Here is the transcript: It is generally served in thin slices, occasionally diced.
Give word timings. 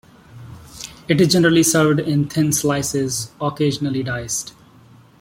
It 1.07 1.21
is 1.21 1.27
generally 1.31 1.61
served 1.61 1.99
in 1.99 2.27
thin 2.27 2.53
slices, 2.53 3.29
occasionally 3.39 4.01
diced. 4.01 4.53